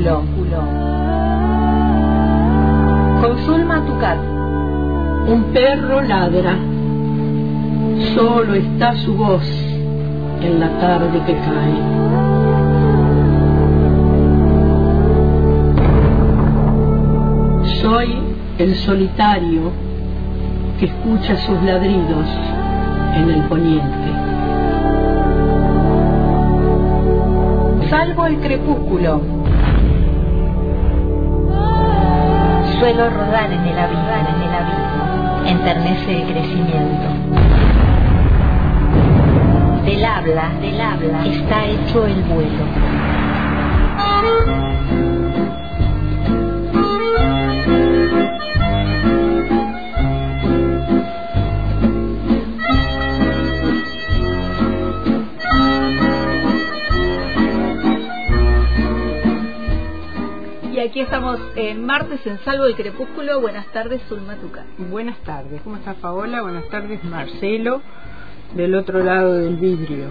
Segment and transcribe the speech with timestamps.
[0.00, 0.62] Crepúsculo.
[3.20, 4.18] Con Zulma Tucat.
[5.28, 6.56] Un perro ladra.
[8.14, 9.46] Solo está su voz
[10.40, 11.76] en la tarde que cae.
[17.82, 18.18] Soy
[18.58, 19.70] el solitario
[20.78, 22.26] que escucha sus ladridos
[23.16, 24.10] en el poniente.
[27.90, 29.39] Salvo el crepúsculo.
[32.80, 37.08] Suelo rodar en el abismo, en el abismo, enternece el crecimiento.
[39.84, 42.64] Del habla, del habla, está hecho el vuelo.
[60.80, 63.38] Y aquí estamos en martes en Salvo el Crepúsculo.
[63.42, 64.64] Buenas tardes, Zulma Tuca.
[64.78, 66.40] Buenas tardes, ¿cómo está Paola?
[66.40, 67.82] Buenas tardes, Marcelo,
[68.54, 70.06] del otro lado del vidrio.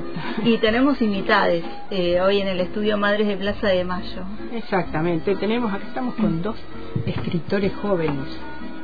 [0.46, 4.22] Y tenemos invitades eh, hoy en el estudio Madres de Plaza de Mayo.
[4.54, 6.58] Exactamente, tenemos, acá estamos con dos
[7.04, 8.28] escritores jóvenes.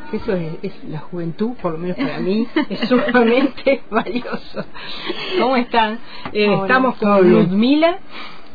[0.10, 4.66] que Eso es, es la juventud, por lo menos para mí, es sumamente valioso.
[5.40, 6.00] ¿Cómo están?
[6.34, 7.30] Eh, Hola, estamos con.
[7.30, 8.00] Ludmila,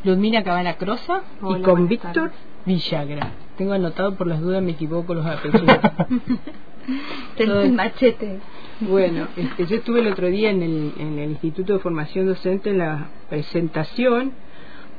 [0.02, 2.49] Ludmila Cabana Crosa y con Víctor tardes.
[2.66, 3.32] Villagra.
[3.56, 5.78] Tengo anotado por las dudas, me equivoco los apellidos.
[7.36, 8.38] Todo- el machete.
[8.80, 12.70] Bueno, este, yo estuve el otro día en el, en el Instituto de Formación Docente
[12.70, 14.32] en la presentación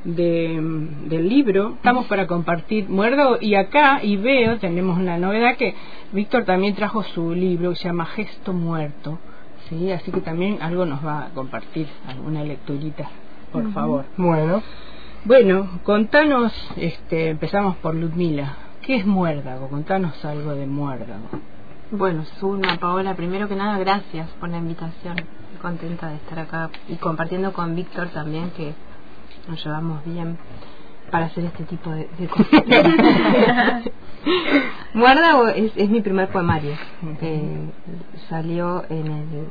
[0.04, 0.60] de,
[1.06, 1.72] del libro.
[1.76, 5.74] Estamos para compartir Muerdo y acá y veo, tenemos una novedad que
[6.12, 9.18] Víctor también trajo su libro que se llama Gesto Muerto.
[9.68, 13.08] Sí, así que también algo nos va a compartir, alguna lecturita,
[13.52, 14.04] por favor.
[14.16, 14.62] Bueno,
[15.24, 18.56] Bueno, contanos, este, empezamos por Ludmila.
[18.82, 19.68] ¿Qué es muérdago?
[19.68, 21.28] Contanos algo de muérdago.
[21.92, 25.16] bueno, Zulma, Paola, primero que nada, gracias por la invitación.
[25.20, 28.74] Estoy contenta de estar acá y compartiendo con Víctor también, que
[29.46, 30.36] nos llevamos bien
[31.12, 32.64] para hacer este tipo de, de cosas.
[34.94, 36.74] Muérdago es, es mi primer poemario.
[37.20, 37.70] Eh,
[38.28, 39.46] salió en el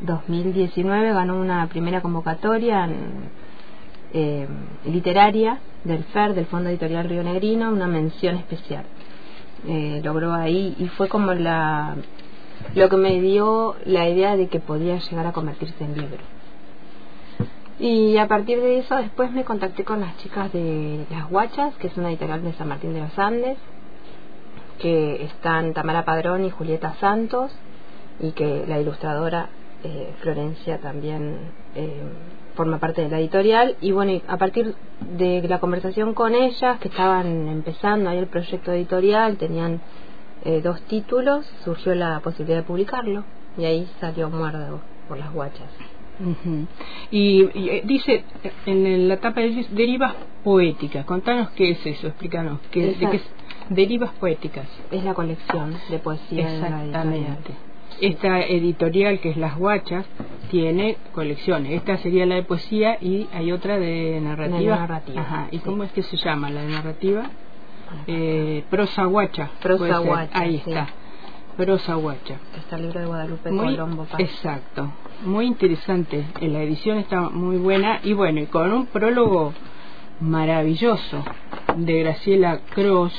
[0.00, 3.45] 2019, ganó una primera convocatoria en,
[4.12, 4.46] eh,
[4.84, 8.84] literaria del FER, del Fondo Editorial Río Negrino, una mención especial.
[9.66, 11.96] Eh, logró ahí y fue como la
[12.74, 16.18] lo que me dio la idea de que podía llegar a convertirse en libro.
[17.78, 21.88] Y a partir de eso después me contacté con las chicas de Las Guachas, que
[21.88, 23.58] es una editorial de San Martín de los Andes,
[24.78, 27.52] que están Tamara Padrón y Julieta Santos,
[28.18, 29.50] y que la ilustradora
[29.84, 31.36] eh, Florencia también
[31.74, 32.00] eh,
[32.56, 33.76] forma parte de la editorial.
[33.80, 38.26] Y bueno, y a partir de la conversación con ellas, que estaban empezando ahí el
[38.26, 39.80] proyecto editorial, tenían
[40.44, 43.24] eh, dos títulos, surgió la posibilidad de publicarlo,
[43.58, 45.70] y ahí salió Muérdago por Las Guachas.
[46.18, 46.66] Ujú.
[47.10, 48.24] y, y, eh, dice
[48.64, 51.04] en la etapa de derivas poéticas.
[51.04, 52.58] Contanos qué es eso, explícanos.
[52.70, 53.30] ¿qué, de Esa- qué es-
[53.68, 54.66] derivas poéticas.
[54.90, 56.86] Es la colección de poesía de la editorial.
[56.86, 57.50] Exactamente.
[58.00, 60.04] Esta editorial que es Las Guachas
[60.50, 61.72] tiene colecciones.
[61.72, 64.58] Esta sería la de poesía y hay otra de narrativa.
[64.74, 65.48] De narrativa, Ajá.
[65.50, 65.62] ¿Y sí.
[65.64, 67.24] cómo es que se llama la de narrativa?
[68.06, 69.50] Eh, prosa guacha.
[69.62, 70.70] Prosa guacha, Ahí sí.
[70.70, 70.88] está.
[71.56, 72.36] Prosa guacha.
[72.58, 74.04] Está el libro de Guadalupe Muy, Colombo.
[74.04, 74.20] Paz.
[74.20, 74.92] exacto,
[75.24, 76.24] muy interesante.
[76.42, 79.54] La edición está muy buena y bueno, y con un prólogo
[80.20, 81.24] maravilloso
[81.76, 83.14] de Graciela Cross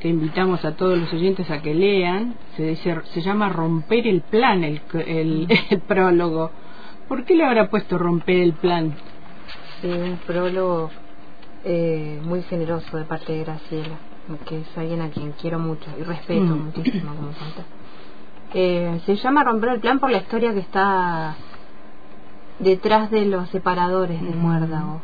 [0.00, 2.34] que invitamos a todos los oyentes a que lean.
[2.56, 6.50] Se dice, se llama Romper el plan el, el, el prólogo.
[7.08, 8.94] ¿Por qué le habrá puesto Romper el plan?
[9.80, 10.90] Sí, un prólogo
[11.64, 13.98] eh, muy generoso de parte de Graciela,
[14.46, 16.64] que es alguien a quien quiero mucho y respeto Mm.
[16.66, 17.62] muchísimo como poeta.
[18.54, 21.36] Eh, se llama Romper el Plan por la historia que está
[22.58, 24.38] detrás de los separadores de Ujú.
[24.38, 25.02] Muérdago,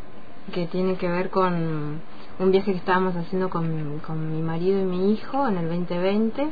[0.53, 2.01] que tiene que ver con
[2.43, 6.49] un viaje que estábamos haciendo con, con mi marido y mi hijo en el 2020.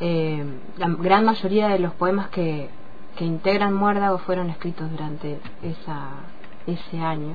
[0.00, 0.44] Eh,
[0.76, 2.68] la gran mayoría de los poemas que,
[3.16, 6.08] que integran Muérdago fueron escritos durante esa,
[6.66, 7.34] ese año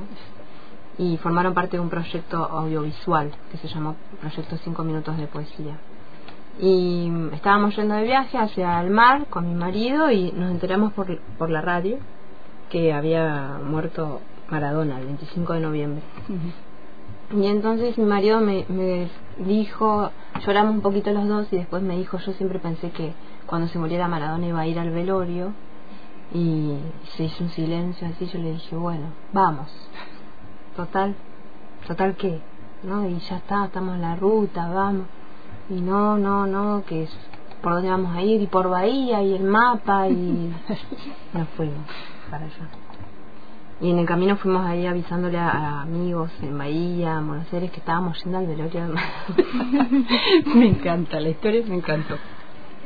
[0.98, 5.78] y formaron parte de un proyecto audiovisual que se llamó Proyecto 5 Minutos de Poesía.
[6.60, 11.18] Y estábamos yendo de viaje hacia el mar con mi marido y nos enteramos por,
[11.38, 11.98] por la radio
[12.70, 14.20] que había muerto
[14.50, 16.04] Maradona el 25 de noviembre.
[17.32, 20.12] Y entonces mi marido me, me dijo,
[20.46, 23.14] lloramos un poquito los dos y después me dijo, yo siempre pensé que
[23.46, 25.54] cuando se muriera Maradona iba a ir al velorio
[26.34, 26.76] y
[27.16, 29.68] se hizo un silencio así, yo le dije, bueno, vamos.
[30.76, 31.14] Total,
[31.88, 32.40] total qué.
[32.84, 33.08] ¿no?
[33.08, 35.08] Y ya está, estamos en la ruta, vamos.
[35.70, 37.18] Y no, no, no, que es
[37.62, 40.54] por dónde vamos a ir, y por Bahía, y el mapa, y
[41.34, 41.86] nos fuimos
[42.30, 42.89] para allá.
[43.82, 47.72] Y en el camino fuimos ahí avisándole a, a amigos en Bahía, en Buenos Aires,
[47.72, 50.06] que estábamos yendo al velorio de Maradona.
[50.54, 52.16] me encanta, la historia me encantó.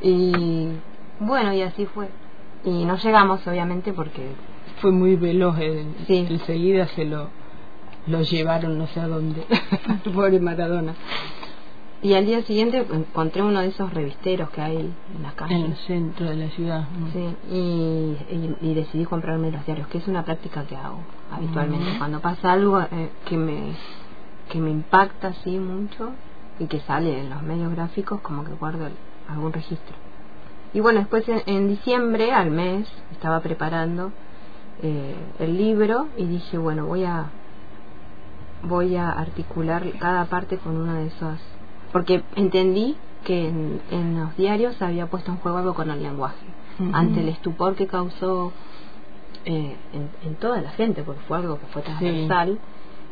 [0.04, 0.68] Y
[1.19, 2.10] bueno, y así fue.
[2.63, 4.22] Y no llegamos, obviamente, porque
[4.81, 5.56] Fue muy veloz,
[6.07, 6.28] Sí.
[6.30, 7.30] enseguida se lo,
[8.07, 9.45] lo llevaron no sé a dónde.
[10.13, 10.94] Pobre Maradona.
[12.04, 14.76] Y al día siguiente encontré uno de esos revisteros que hay
[15.16, 16.86] en las En el centro de la ciudad.
[17.14, 17.56] Sí, y,
[18.30, 21.00] y, y decidí comprarme los diarios, que es una práctica que hago
[21.32, 21.98] habitualmente.
[21.98, 23.74] Cuando pasa algo eh, que me
[24.50, 26.12] que me impacta así mucho
[26.60, 28.94] y que sale en los medios gráficos, como que guardo el-
[29.30, 29.96] algún registro.
[30.74, 34.12] Y bueno, después en, en diciembre, al mes, estaba preparando
[34.82, 37.32] eh, el libro y dije, bueno, voy a
[38.64, 41.40] voy a articular cada parte con una de esas
[41.94, 46.04] porque entendí que en, en los diarios se había puesto en juego algo con el
[46.04, 46.45] lenguaje
[46.92, 48.51] ante el estupor que causó
[49.45, 52.60] eh, en, en toda la gente porque fue algo que fue transversal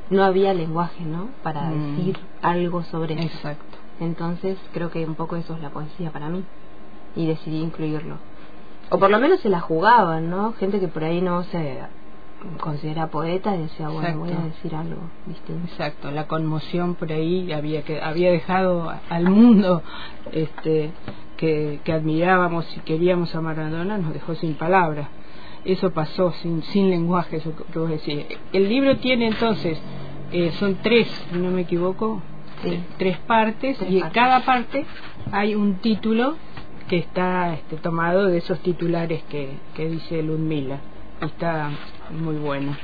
[0.10, 1.96] no había lenguaje no para Mm.
[1.98, 3.24] decir algo sobre eso.
[3.24, 3.78] Exacto.
[4.02, 6.44] entonces creo que un poco eso es la poesía para mí
[7.16, 8.16] y decidí incluirlo.
[8.90, 11.82] O por lo menos se la jugaban no gente que por ahí no se
[12.60, 14.48] considera poeta y decía bueno voy a Exacto.
[14.56, 19.84] decir algo distinto Exacto, la conmoción por ahí había que había dejado al mundo
[20.32, 20.92] este
[21.38, 25.08] que, que admirábamos y queríamos a Maradona nos dejó sin palabras.
[25.66, 28.26] Eso pasó sin sin lenguaje, eso que vos decís.
[28.54, 29.80] El libro tiene entonces
[30.32, 32.22] eh, son tres, si no me equivoco,
[32.64, 32.70] Sí.
[32.70, 34.86] eh, tres partes Tres y en cada parte
[35.32, 36.36] hay un título
[36.88, 40.80] que está este, tomado de esos titulares que, que dice Ludmila.
[41.22, 41.70] Está
[42.12, 42.76] muy bueno.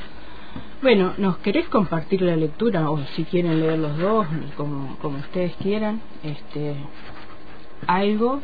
[0.82, 5.56] Bueno, ¿nos querés compartir la lectura o si quieren leer los dos, como, como ustedes
[5.58, 6.02] quieran?
[6.24, 6.76] Este,
[7.88, 8.42] algo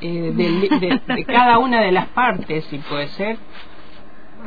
[0.00, 3.36] eh, li- de, de cada una de las partes, si puede ser.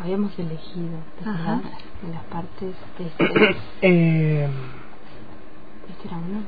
[0.01, 1.61] habíamos elegido ¿te Ajá.
[2.03, 4.49] en las partes de este, Eh,
[5.89, 6.41] este era uno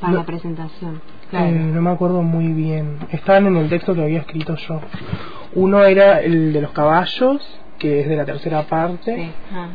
[0.00, 0.18] para No.
[0.20, 1.00] la presentación
[1.30, 1.46] Claro.
[1.46, 2.98] eh, no me acuerdo muy bien.
[3.10, 4.80] Estaban en el texto que había escrito yo.
[5.54, 9.14] Uno era el de los caballos, que es de la tercera parte.
[9.16, 9.68] sí ah,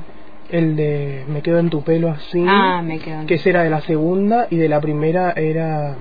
[0.49, 3.63] El de Me quedo en tu pelo así, Ah, me quedo en que ese era
[3.63, 4.47] de la segunda.
[4.49, 5.95] Y de la primera era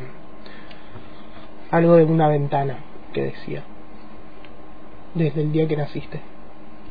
[1.70, 2.78] algo de una ventana,
[3.12, 3.62] que decía.
[5.14, 6.20] Desde el día que naciste.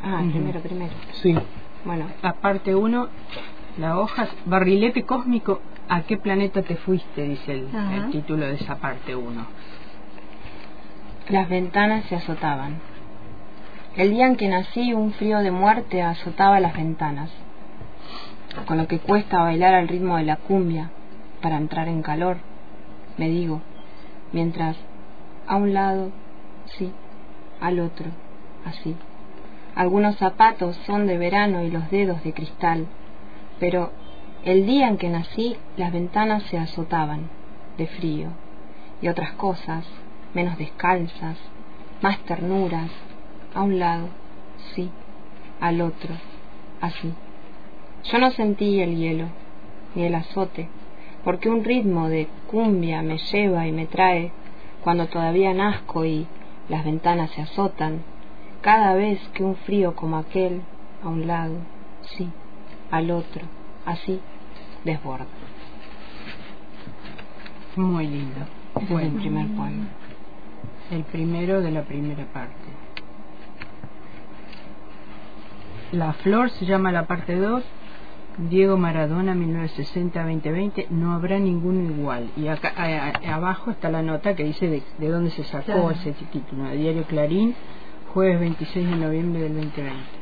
[0.04, 0.92] ah primero primero
[1.22, 1.36] Sí.
[1.86, 3.08] bueno La parte 1,
[3.78, 7.24] la hoja, barrilete cósmico, ¿a qué planeta te fuiste?
[7.24, 9.46] Dice el, título de esa parte 1.
[11.30, 12.80] Las ventanas se azotaban.
[13.98, 17.32] El día en que nací, un frío de muerte azotaba las ventanas,
[18.66, 20.92] con lo que cuesta bailar al ritmo de la cumbia
[21.42, 22.38] para entrar en calor,
[23.18, 23.62] me digo,
[24.32, 24.78] mientras
[25.48, 26.12] a un lado,
[26.78, 26.92] sí,
[27.60, 28.06] al otro,
[28.66, 28.96] así.
[29.76, 32.86] Algunos zapatos son de verano y los dedos de cristal,
[33.60, 33.92] pero
[34.46, 37.30] el día en que nací, las ventanas se azotaban
[37.78, 38.30] de frío
[39.02, 39.86] y otras cosas,
[40.34, 41.38] menos descalzas,
[42.02, 42.90] más ternuras,
[43.54, 44.08] a un lado,
[44.74, 44.90] sí,
[45.60, 46.16] al otro,
[46.82, 47.14] así.
[48.06, 49.26] Yo no sentí el hielo,
[49.96, 50.70] ni el azote,
[51.24, 54.32] porque un ritmo de cumbia me lleva y me trae
[54.84, 56.28] cuando todavía nazco y
[56.70, 58.04] las ventanas se azotan,
[58.62, 60.62] cada vez que un frío como aquel,
[61.04, 61.56] a un lado,
[62.02, 62.30] sí,
[62.92, 63.46] al otro,
[63.86, 64.20] así,
[64.84, 65.26] desborda.
[67.76, 68.40] Muy lindo.
[68.82, 69.86] Ese es el primer poema.
[70.92, 72.56] El primero de la primera parte.
[75.92, 77.64] La flor se llama la parte 2.
[78.50, 84.34] Diego Maradona 1960-2020 no habrá ningún igual y acá a- a- abajo está la nota
[84.34, 85.92] que dice de, de dónde se sacó Claro.
[85.92, 87.54] ese título Diario Clarín
[88.14, 90.19] jueves 26 de noviembre del 2020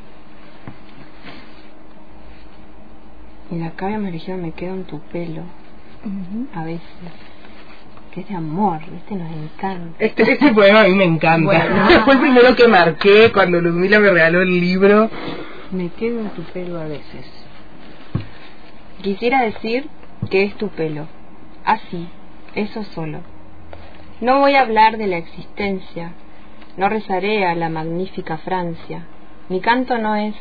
[3.50, 5.44] Y de acá habíamos elegido Me quedo en tu pelo,
[6.54, 6.82] a veces,
[8.12, 9.96] que es de amor, este nos encanta.
[10.00, 11.46] Este, este poema a mí me encanta.
[11.46, 12.02] Bueno.
[12.06, 15.10] Fue el primero que marqué cuando Ludmila me regaló el libro.
[15.72, 17.26] me quedo en tu pelo a veces
[19.02, 19.88] Quisiera decir
[20.32, 21.08] que es tu pelo,
[21.64, 22.08] así,
[22.56, 23.20] eso solo.
[24.22, 26.14] No voy a hablar de la existencia,
[26.78, 29.06] no rezaré a la magnífica Francia.
[29.50, 30.34] Mi canto no es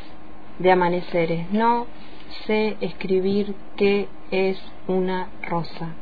[0.58, 1.86] de amaneceres, no
[2.46, 5.94] sé escribir qué es una rosa.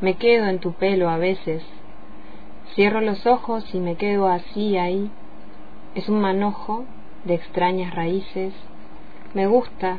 [0.00, 1.64] Me quedo en tu pelo a veces,
[2.74, 5.10] cierro los ojos y me quedo así ahí.
[5.94, 6.84] Es un manojo
[7.24, 8.54] de extrañas raíces.
[9.34, 9.98] Me gusta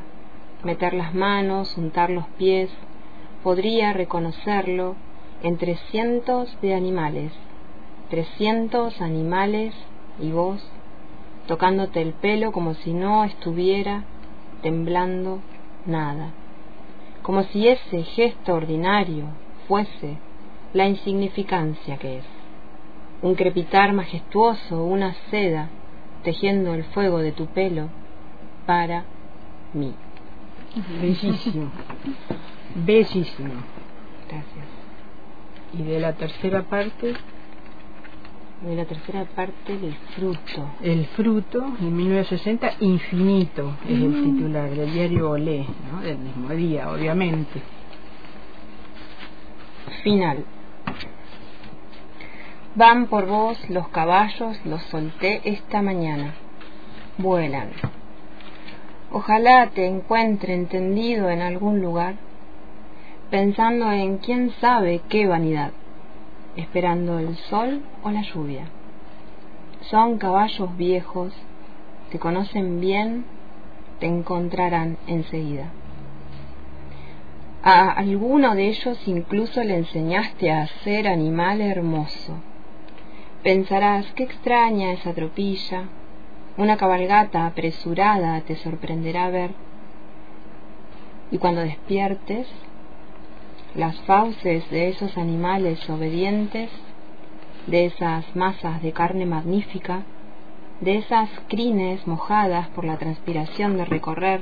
[0.63, 2.69] meter las manos, untar los pies,
[3.43, 4.95] podría reconocerlo
[5.43, 7.31] entre cientos de animales,
[8.09, 9.73] trescientos animales
[10.19, 10.65] y vos,
[11.47, 14.03] tocándote el pelo como si no estuviera
[14.61, 15.39] temblando
[15.85, 16.31] nada,
[17.21, 19.25] como si ese gesto ordinario
[19.67, 20.17] fuese
[20.73, 22.25] la insignificancia que es,
[23.21, 25.69] un crepitar majestuoso, una seda
[26.23, 27.89] tejiendo el fuego de tu pelo
[28.65, 29.03] para
[29.73, 29.93] mí.
[31.01, 31.71] Bellísimo.
[32.75, 33.53] Bellísimo.
[34.27, 34.67] Gracias.
[35.73, 37.13] Y de la tercera parte,
[38.61, 40.69] De la tercera parte del fruto.
[40.81, 46.01] El fruto, en 1960, Infinito, es el titular del diario Olé, ¿no?
[46.01, 47.61] del mismo día, obviamente.
[50.03, 50.43] Final.
[52.75, 56.33] Van por vos los caballos, los solté esta mañana.
[57.17, 57.69] Vuelan.
[59.11, 62.15] Ojalá te encuentre tendido en algún lugar,
[63.31, 65.71] pensando en quién sabe qué vanidad,
[66.59, 68.65] esperando el sol o la lluvia.
[69.81, 71.33] Son caballos viejos,
[72.11, 73.25] te conocen bien,
[73.99, 75.71] te encontrarán enseguida.
[77.63, 82.35] A alguno de ellos incluso le enseñaste a ser animal hermoso.
[83.43, 85.83] Pensarás, qué extraña esa tropilla.
[86.57, 89.51] Una cabalgata apresurada te sorprenderá ver.
[91.31, 92.47] Y cuando despiertes,
[93.75, 96.69] las fauces de esos animales obedientes,
[97.67, 100.03] de esas masas de carne magnífica,
[100.81, 104.41] de esas crines mojadas por la transpiración de recorrer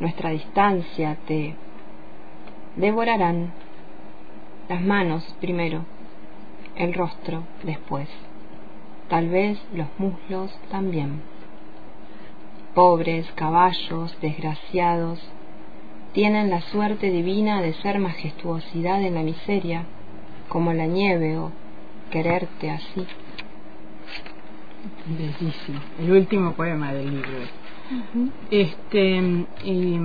[0.00, 1.54] nuestra distancia, te
[2.76, 3.52] devorarán
[4.68, 5.84] las manos primero,
[6.76, 8.08] el rostro después,
[9.08, 11.22] tal vez los muslos también.
[12.74, 15.18] Pobres caballos desgraciados
[16.12, 19.84] tienen la suerte divina de ser majestuosidad en la miseria,
[20.48, 21.52] como la nieve o
[22.10, 23.06] quererte así.
[25.06, 25.80] Bellísimo.
[26.00, 27.28] El último poema del libro.
[28.50, 29.98] Este, y,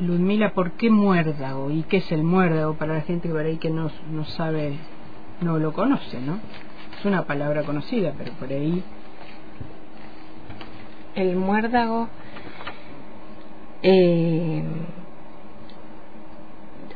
[0.00, 1.70] Ludmila, ¿por qué muérdago?
[1.70, 4.78] ¿Y qué es el muérdago para la gente por ahí que no, no sabe,
[5.42, 6.38] no lo conoce, ¿no?
[6.98, 8.82] Es una palabra conocida, pero por ahí
[11.14, 12.08] El muérdago
[13.82, 14.62] eh,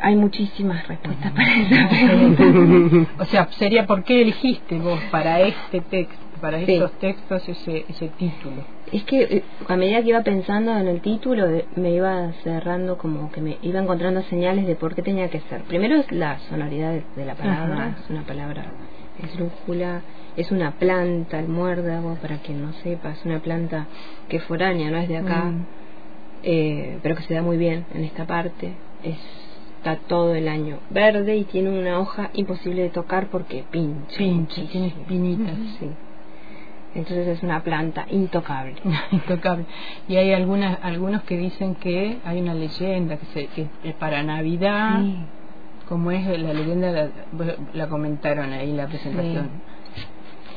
[0.01, 3.11] hay muchísimas respuestas para esa pregunta.
[3.23, 6.73] o sea, sería ¿por qué elegiste vos para este texto, para Sí.
[6.75, 8.65] estos textos ese, ese título?
[8.93, 12.99] Es que eh, a medida que iba pensando en el título eh, me iba cerrando
[12.99, 15.63] como que me iba encontrando señales de por qué tenía que ser.
[15.63, 17.97] Primero es la sonoridad de, de la palabra, Ajá.
[18.05, 18.67] es una palabra
[19.23, 20.03] esdrújula,
[20.37, 23.87] es una planta, el muérdago, para quien no sepa, es una planta
[24.29, 25.67] que es foránea, no es de acá, Mm.
[26.45, 28.73] Eh, pero que se da muy bien en esta parte.
[29.03, 29.19] Es,
[29.79, 34.17] está todo el año verde y tiene una hoja imposible de tocar porque pincha.
[34.17, 35.57] Pincha, tiene espinitas.
[35.79, 35.91] Sí.
[36.95, 38.77] Entonces es una planta intocable.
[39.11, 39.67] Intocable.
[40.09, 44.23] Y hay algunas, algunos que dicen que hay una leyenda que, se, que es para
[44.23, 45.01] Navidad,
[45.89, 47.09] como es la leyenda, la,
[47.75, 49.51] la comentaron ahí en la presentación.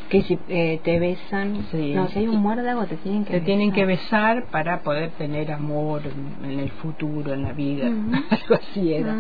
[0.10, 1.94] Que si eh, te besan, Sí.
[1.94, 4.38] no, si hay un muérdago te tienen que Te tienen que besar.
[4.38, 7.90] besar para poder tener amor en, en el futuro, en la vida.
[7.90, 8.12] Ujú.
[8.30, 9.16] Algo así era.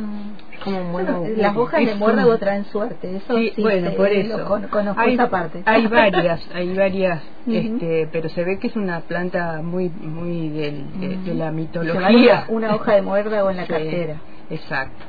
[0.54, 1.26] Es como un muérdago.
[1.36, 4.46] Las hojas de un- muérdago traen suerte, eso Sí, sí, bueno, por lo eso.
[4.46, 5.62] con- conozco hay, esa parte.
[5.66, 7.52] hay varias, hay varias, Ujú.
[7.58, 12.46] este, pero se ve que es una planta muy, muy del- de, de la mitología.
[12.48, 14.22] una, una hoja de muérdago en la Sí, cartera.
[14.50, 15.04] Exacto,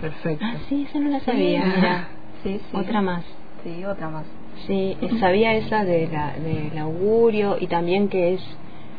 [0.00, 0.44] perfecto.
[0.44, 1.62] Ah, sí, esa no la sabía.
[1.62, 1.70] Sí.
[1.76, 2.08] Mira,
[2.42, 2.76] Sí, sí.
[2.76, 3.24] otra más.
[3.62, 4.26] Sí, otra más.
[4.66, 8.42] Sí, eh, sabía esa de la, del augurio y también que es,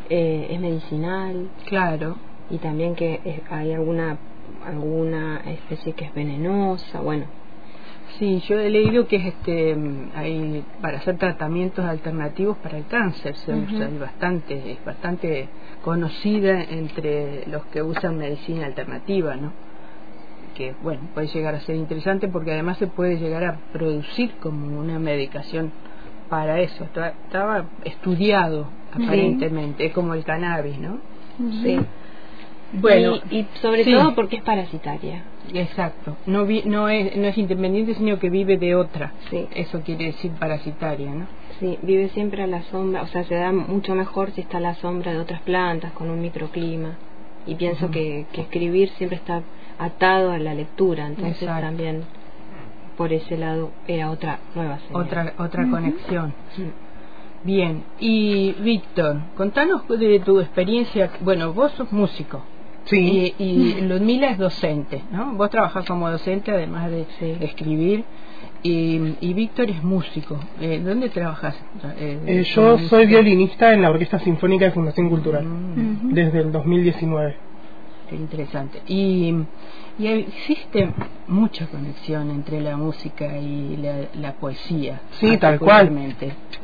[0.10, 2.18] eh, es medicinal Claro,
[2.50, 4.18] y también que es- hay alguna
[4.66, 7.00] alguna especie que es venenosa.
[7.02, 7.26] Bueno,
[8.20, 9.76] sí, yo he leído que es este,
[10.16, 13.64] hay para hacer tratamientos alternativos para el cáncer se Ujú.
[13.76, 15.50] usa, y bastante, es bastante
[15.84, 19.52] conocida entre los que usan medicina alternativa, ¿no?
[20.56, 24.80] Que bueno puede llegar a ser interesante porque además se puede llegar a producir como
[24.80, 25.72] una medicación
[26.30, 31.00] para eso Está- estaba estudiado aparentemente es como el cannabis no
[31.64, 31.78] sí.
[32.74, 33.92] bueno y, y sobre sí.
[33.92, 35.24] todo porque es parasitaria.
[35.54, 39.48] exacto no vi- no es no es independiente sino que vive de otra Sí.
[39.56, 41.28] eso quiere decir parasitaria no
[41.60, 44.62] Sí, vive siempre a la sombra, o sea, se da mucho mejor si está a
[44.62, 46.98] la sombra de otras plantas, con un microclima.
[47.46, 49.44] Y pienso que, que escribir siempre está
[49.82, 51.66] atado a la lectura, entonces Exacto.
[51.68, 52.04] también
[52.98, 55.02] por ese lado era otra nueva señal.
[55.04, 56.34] otra otra conexión
[57.44, 62.42] bien y Víctor contanos de tu experiencia bueno vos sos músico
[62.86, 63.34] Sí.
[63.38, 65.34] Y, y Ludmila es docente, ¿no?
[65.36, 67.06] Vos trabajás como docente además de,
[67.42, 68.04] escribir.
[68.64, 70.40] Y, y Víctor es músico.
[70.60, 71.56] Eh, ¿Dónde trabajas?
[72.00, 76.52] Eh, Eh, yo soy violinista en la Orquesta Sinfónica de Fundación Cultural Mm, desde el
[76.52, 77.36] 2019.
[78.12, 78.82] Qué interesante.
[78.88, 79.34] Y,
[79.98, 80.90] y existe
[81.28, 85.02] mucha conexión entre la música y la, la poesía.
[85.20, 85.92] Sí, tal cual.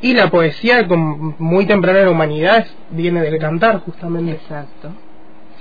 [0.01, 4.33] Y la poesía, como muy temprana en la humanidad, viene del cantar, justamente.
[4.33, 4.89] Exacto.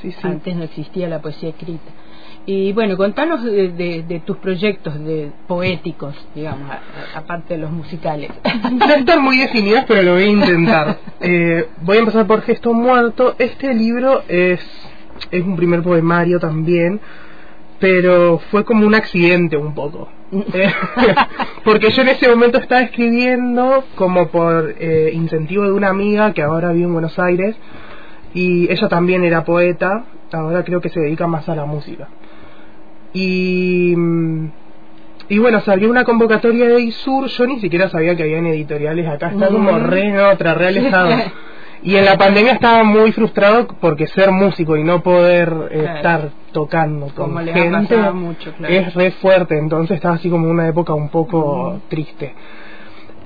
[0.02, 0.18] Sí, sí.
[0.24, 1.90] Antes no existía la poesía escrita.
[2.48, 6.70] Y bueno, contanos de, de- de tus proyectos de poéticos, digamos,
[7.14, 8.30] aparte de los musicales.
[8.72, 10.98] No están muy definidos, pero lo voy a intentar.
[11.18, 13.34] Eh, voy a empezar por Gesto Muerto.
[13.38, 14.60] Este libro es,
[15.30, 17.00] es un primer poemario también,
[17.78, 20.08] pero fue como un accidente un poco.
[21.64, 26.42] Porque yo en ese momento estaba escribiendo como por eh, incentivo de una amiga que
[26.42, 27.56] ahora vive en Buenos Aires
[28.34, 32.08] y ella también era poeta, ahora creo que se dedica más a la música.
[33.12, 34.46] Y, mm,
[35.28, 39.28] y bueno, salió una convocatoria de ISUR, yo ni siquiera sabía que habían editoriales acá,
[39.30, 39.84] está como Mm.
[39.86, 41.10] re en otra, re alejado.
[41.86, 45.96] Y en la pandemia estaba muy frustrado porque ser músico y no poder eh, Claro.
[45.96, 48.74] estar tocando con Como gente mucho, claro.
[48.74, 52.34] es re fuerte, entonces estaba así como una época un poco triste.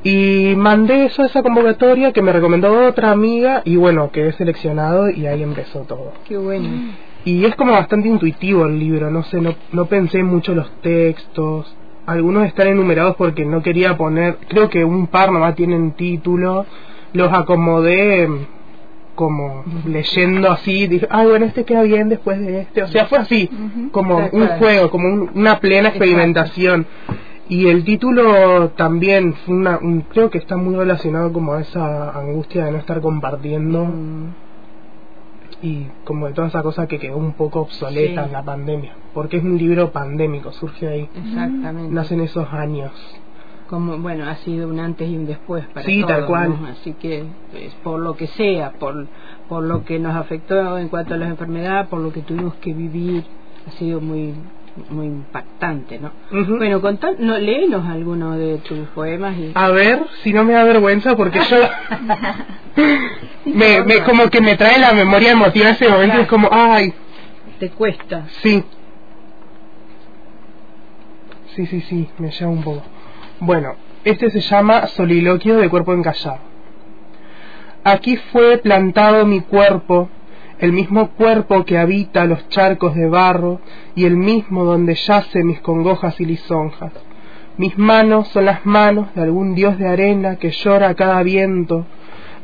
[0.03, 5.09] Y mandé eso a esa convocatoria que me recomendó otra amiga y bueno, quedé seleccionado
[5.11, 6.13] y ahí empezó todo.
[6.29, 6.69] Qué bueno.
[7.25, 11.75] Y es como bastante intuitivo el libro, no sé, no, no pensé mucho los textos.
[12.07, 16.67] Algunos están enumerados porque no quería poner, creo que un par nomás tienen título.
[17.13, 18.47] Los acomodé mm,
[19.15, 22.83] como leyendo así, dije, ay bueno, este queda bien después de este.
[22.83, 23.51] O sea, fue así,
[23.93, 26.05] como un juego, como un- una plena Exacto.
[26.05, 26.87] experimentación.
[27.49, 32.11] Y el título también fue una, un- creo que está muy relacionado como a esa
[32.19, 34.29] angustia de no estar compartiendo Mm,
[35.63, 38.27] y como de toda esa cosa que quedó un poco obsoleta Sí.
[38.29, 41.93] en la pandemia, porque es un libro pandémico, surge ahí, Exactamente.
[41.95, 42.93] nacen esos años.
[43.71, 46.61] Como, bueno, ha sido un antes y un después para Sí, tal todos, cual.
[46.61, 46.67] ¿no?
[46.67, 49.07] Así que, pues, por lo que sea, por,
[49.49, 52.75] por lo que nos afectó en cuanto a las enfermedades, por lo que tuvimos que
[52.75, 53.23] vivir,
[53.69, 54.35] ha sido muy
[54.89, 56.11] muy impactante, ¿no?
[56.33, 56.57] Ujú.
[56.57, 59.53] Bueno, contá, no, léenos alguno de tus poemas y...
[59.55, 61.57] A ver si no me da vergüenza, porque yo
[63.45, 66.23] me, me como que me trae la memoria emotiva ese momento, Claro.
[66.23, 66.93] es como, ay,
[67.61, 68.27] Te cuesta.
[68.43, 68.65] Sí.
[71.55, 72.83] Sí, sí, sí, me lleva un poco.
[73.43, 76.41] Bueno, este se llama Soliloquio de cuerpo encallado.
[77.85, 80.11] Aquí fue plantado mi cuerpo,
[80.59, 83.63] el mismo cuerpo que habita los charcos de barro
[83.95, 86.93] y el mismo donde yace mis congojas y lisonjas.
[87.57, 91.87] Mis manos son las manos de algún dios de arena que llora a cada viento.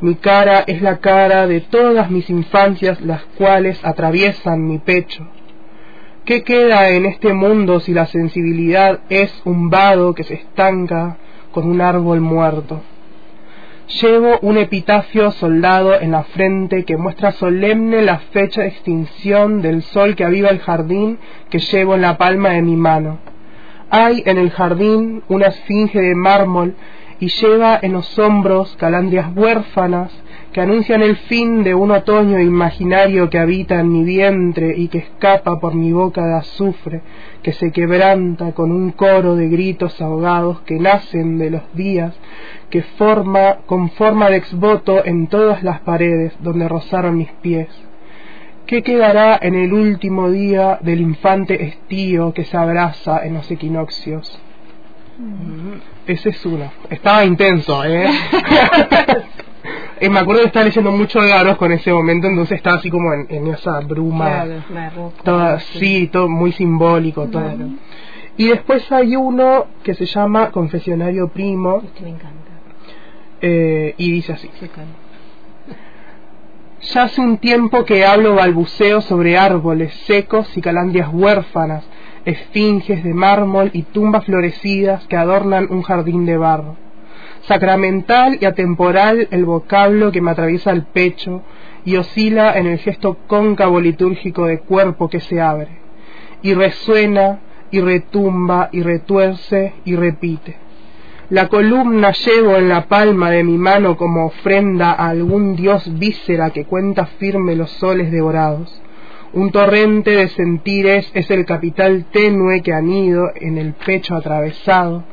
[0.01, 5.27] Mi cara es la cara de todas mis infancias, las cuales atraviesan mi pecho.
[6.27, 11.15] ¿Qué queda en este mundo si la sensibilidad es un vado que se estanca
[11.53, 12.81] con un árbol muerto?
[14.01, 19.83] Llevo un epitafio soldado en la frente que muestra solemne la fecha de extinción del
[19.83, 21.17] sol que aviva el jardín
[21.49, 23.19] que llevo en la palma de mi mano.
[23.89, 26.75] Hay en el jardín una esfinge de mármol
[27.21, 30.11] y lleva en los hombros calandrias huérfanas
[30.57, 34.97] que anuncian el fin de un otoño imaginario que habita en mi vientre y que
[34.97, 37.01] escapa por mi boca de azufre,
[37.43, 42.19] que se quebranta con un coro de gritos ahogados que nacen de los días,
[42.71, 47.69] que forma con forma de exvoto en todas las paredes donde rozaron mis pies.
[48.65, 54.41] ¿Qué quedará en el último día del infante estío que se abraza en los equinoccios?
[56.07, 56.71] Ese es uno.
[56.89, 58.07] Estaba intenso, ¿eh?
[59.99, 63.13] Eh, me acuerdo que estaba leyendo mucho Garos con ese momento, entonces estaba así como
[63.13, 64.43] en, en esa bruma.
[64.43, 64.63] Claro.
[64.69, 65.13] Barroco.
[65.23, 67.51] Toda, sí, todo muy simbólico, todo.
[68.37, 72.51] Y después hay uno que se llama Confesionario Primo Este me encanta.
[73.41, 74.49] eh, y dice así.
[76.93, 81.83] Ya hace un tiempo que hablo balbuceo sobre árboles secos y calandrias huérfanas,
[82.25, 86.75] esfinges de mármol y tumbas florecidas que adornan un jardín de barro.
[87.47, 91.43] Sacramental y atemporal el vocablo que me atraviesa el pecho
[91.85, 95.69] y oscila en el gesto cóncavo litúrgico de cuerpo que se abre,
[96.41, 97.39] y resuena,
[97.71, 100.57] y retumba, y retuerce, y repite.
[101.29, 106.49] La columna llevo en la palma de mi mano como ofrenda a algún dios víscera
[106.49, 108.81] que cuenta firme los soles devorados.
[109.33, 115.03] Un torrente de sentires es el capital tenue que anido en el pecho atravesado.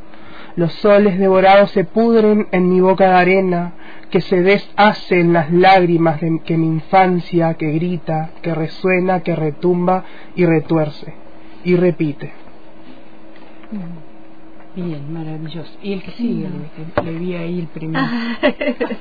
[0.57, 3.73] Los soles devorados se pudren en mi boca de arena,
[4.11, 9.35] que se deshace en las lágrimas de que mi infancia, que grita, que resuena, que
[9.35, 10.05] retumba
[10.37, 11.15] y retuerce
[11.65, 12.33] y repite.
[14.77, 15.73] Bien, maravilloso.
[15.83, 16.49] ¿Y el que sigue?
[17.05, 18.07] Le, vi ahí el primero.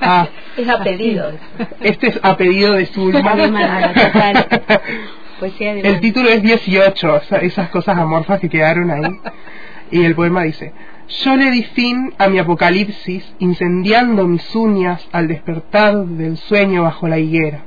[0.01, 1.31] Ah, Es a pedido.
[1.81, 3.35] este es a pedido de Zulma.
[3.35, 3.49] De
[5.83, 9.19] El título es 18, o sea, esas cosas amorfas que quedaron ahí.
[9.91, 10.73] Y el poema dice,
[11.07, 17.07] yo le di fin a mi apocalipsis incendiando mis uñas al despertar del sueño bajo
[17.07, 17.63] la higuera.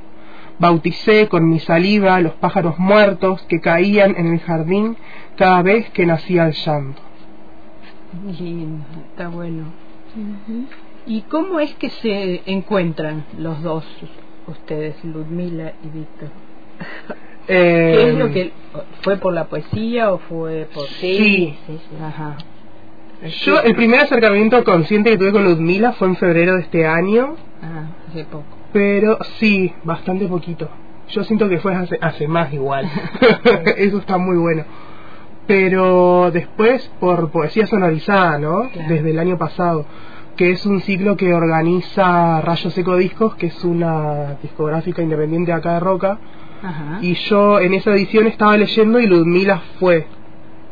[0.59, 4.97] Bauticé con mi saliva los pájaros muertos que caían en el jardín
[5.37, 7.03] cada vez que nacía el llanto.
[8.39, 9.65] Lindo, está bueno.
[11.07, 13.85] ¿Y cómo es que se encuentran los dos,
[14.47, 16.31] ustedes, Ludmila y Víctor?
[17.47, 18.53] ¿Qué es lo que
[19.03, 21.55] fue por la poesía o fue por Sí.
[21.67, 21.97] sí, sí.
[22.03, 22.37] Ajá.
[23.45, 27.35] Yo, el primer acercamiento consciente que tuve con Ludmila fue en febrero de este año,
[27.63, 28.45] Ah, hace poco.
[28.73, 30.69] pero sí, bastante poquito.
[31.09, 32.85] Yo siento que fue hace, hace más igual.
[33.77, 34.65] Eso está muy bueno.
[35.47, 38.69] Pero después por poesía sonorizada, ¿no?
[38.71, 38.89] Claro.
[38.89, 39.87] Desde el año pasado,
[40.37, 45.75] que es un ciclo que organiza Rayo Seco Discos, que es una discográfica independiente acá
[45.75, 46.19] de Roca.
[46.63, 46.99] Ajá.
[47.01, 50.07] Y yo en esa edición estaba leyendo y Ludmila fue.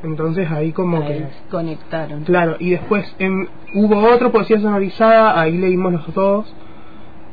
[0.05, 1.27] Entonces ahí como Ahí que...
[1.51, 2.25] conectaron.
[2.25, 6.55] Claro, y después en, hubo otro poesía sonorizada, ahí leímos los dos.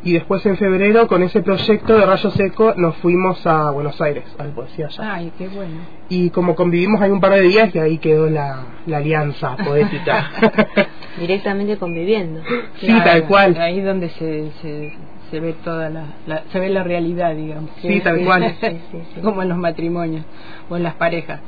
[0.03, 4.23] Y después en febrero, con ese proyecto de Rayo Seco, nos fuimos a Buenos Aires,
[4.39, 5.13] al Poesía Allá.
[5.13, 5.75] Ay, qué bueno.
[6.09, 10.31] Y como convivimos ahí un par de días, y ahí quedó la, la alianza poética.
[11.19, 12.41] Directamente conviviendo.
[12.79, 13.55] sí, tal cual.
[13.59, 14.93] Ahí donde se, se,
[15.29, 17.69] se ve toda la, la- se ve la realidad, digamos.
[17.83, 18.55] Sí, tal cual.
[18.61, 19.21] Sí.
[19.21, 20.25] Como en los matrimonios
[20.67, 21.41] o en las parejas.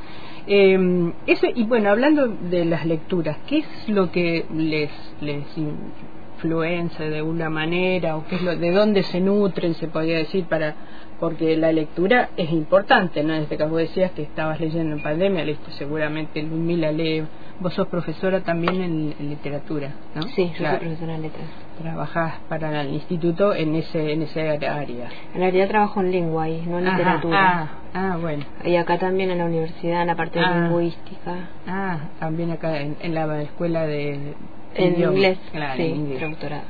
[0.48, 7.10] Eh, ese, y bueno, hablando de las lecturas, ¿qué es lo que les, les influencia
[7.10, 10.76] de alguna manera o qué es lo, de dónde se nutren, se podría decir, para
[11.20, 13.34] porque la lectura es importante, ¿no?
[13.34, 17.24] En este caso decías que estabas leyendo en pandemia, listo, seguramente Ludmila lee.
[17.62, 20.24] Vos sos profesora también en, en literatura, ¿no?
[20.24, 21.48] Sí, yo soy profesora de letras.
[21.82, 25.10] Trabajás para el instituto en ese en ese área.
[25.34, 27.62] En realidad trabajo en lengua y no en Ajá, literatura.
[27.62, 28.44] Ah, ah, bueno.
[28.64, 30.62] Y acá también en la universidad, en la parte de Ah.
[30.68, 31.50] lingüística.
[31.68, 34.36] Ah, también acá en, en la escuela de
[34.76, 35.14] En idioma.
[35.16, 36.20] inglés, Claro, sí, en inglés.
[36.20, 36.64] traductorado.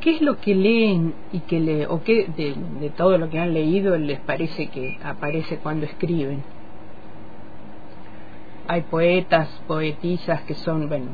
[0.00, 3.38] ¿Qué es lo que leen y que le o qué de, de todo lo que
[3.38, 6.42] han leído les parece que aparece cuando escriben?
[8.66, 11.06] Hay poetas, poetisas que son, bueno,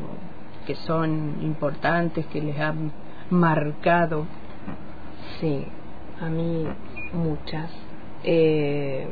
[0.69, 2.93] que son importantes, que les han
[3.31, 4.27] marcado.
[5.41, 5.65] Sí,
[6.21, 6.67] a mí
[7.15, 7.71] muchas.
[8.23, 9.07] Eh,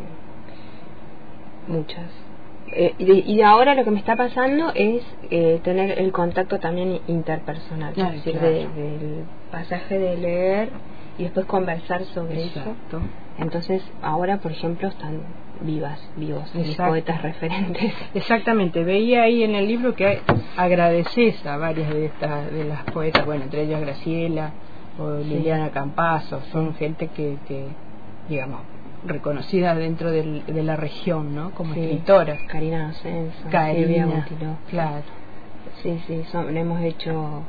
[1.66, 2.10] muchas.
[2.72, 7.00] Eh, y, y ahora lo que me está pasando es eh, tener el contacto también
[7.06, 8.48] interpersonal, Ah, es decir, claro.
[8.54, 10.68] de- del pasaje de leer
[11.16, 12.58] y después conversar sobre eso.
[12.60, 13.00] Exacto.
[13.38, 15.20] Entonces, ahora, por ejemplo, están
[15.60, 17.92] vivas, vivos, mis poetas referentes.
[18.14, 20.20] Exactamente, veía ahí en el libro que
[20.56, 24.52] agradeces a varias de estas de las poetas, bueno, entre ellas Graciela
[24.98, 25.28] o Sí.
[25.28, 27.66] Liliana Campazo, son gente que, que
[28.28, 28.60] digamos,
[29.06, 31.50] reconocida dentro del- de la región, ¿no?
[31.52, 31.80] Como Sí.
[31.80, 32.40] escritoras.
[32.48, 33.36] Karina Ascenso,
[33.74, 34.56] Silvia Montiló.
[34.70, 35.02] claro.
[35.82, 37.42] Sí, sí, son, hemos hecho,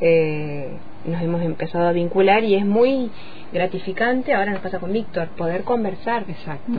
[0.00, 0.70] eh,
[1.06, 3.10] nos hemos empezado a vincular y es muy
[3.52, 6.72] gratificante, ahora nos pasa con Víctor, poder conversar, Exacto.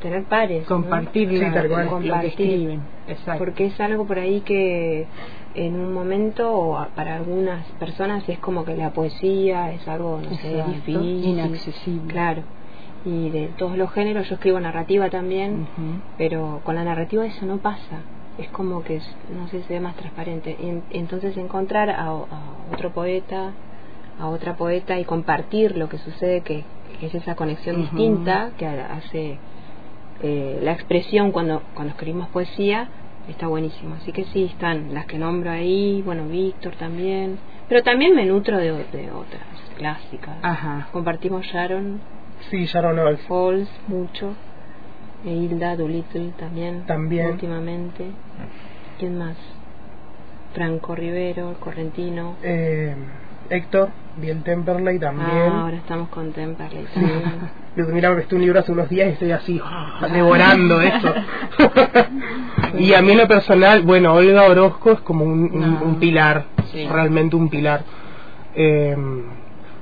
[0.00, 0.62] tener pares.
[0.62, 0.68] ¿no?
[0.68, 1.88] Compartir Sí, la- tal cual.
[2.06, 2.78] lo que.
[3.08, 3.38] Exacto.
[3.44, 5.06] Porque es algo por ahí que
[5.54, 10.50] en un momento para algunas personas es como que la poesía es algo, no sé,
[10.52, 10.70] Exacto.
[10.72, 11.24] difícil.
[11.24, 12.12] Inaccesible.
[12.12, 12.42] Claro.
[13.04, 15.66] Y de todos los géneros, yo escribo narrativa también,
[16.18, 17.98] pero con la narrativa eso no pasa.
[18.38, 19.00] Es como que,
[19.34, 20.56] no sé, se ve más transparente.
[20.58, 22.22] Y en- entonces encontrar a, a
[22.72, 23.52] otro poeta,
[24.18, 26.64] a otra poeta y compartir lo que sucede, que,
[26.98, 29.38] que es esa conexión distinta que ha- hace
[30.22, 32.88] eh, la expresión cuando, cuando escribimos poesía,
[33.28, 33.96] está buenísimo.
[33.96, 38.58] Así que sí, están las que nombro ahí, bueno, Víctor también, pero también me nutro
[38.58, 39.42] de, de otras
[39.76, 40.36] clásicas.
[40.42, 40.88] Ajá.
[40.92, 42.00] Compartimos Sharon
[42.50, 43.18] Sí, Sharon.
[43.28, 44.34] Falls mucho,
[45.24, 47.26] e Hilda Doolittle también, También.
[47.32, 48.06] últimamente.
[48.98, 49.36] ¿Quién más?
[50.54, 52.36] Franco Rivero, el Correntino.
[52.42, 52.94] Eh,
[53.50, 55.30] Héctor, Biel Temperley también.
[55.30, 57.22] Ah, ahora estamos con Temperley también.
[57.76, 61.14] Ludmila me prestó un libro hace unos días y estoy así, ah, devorando eso.
[62.78, 65.82] y a mí en lo personal, bueno, Olga Orozco es como un, un- No.
[65.84, 66.86] un pilar, Sí.
[66.86, 67.82] realmente un pilar.
[68.54, 68.96] Eh,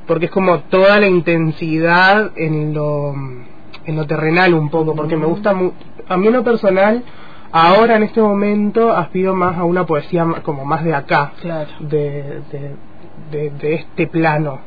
[0.06, 3.14] porque es como toda la intensidad en lo,
[3.86, 5.72] en lo terrenal un poco, porque me gusta, mu-
[6.08, 7.02] a mí en lo personal,
[7.52, 11.70] ahora en este momento aspiro más a una poesía como más de acá, Claro.
[11.80, 12.70] de, de,
[13.30, 14.60] de, de este plano.